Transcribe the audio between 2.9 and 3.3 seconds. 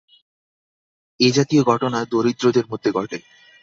ঘটে।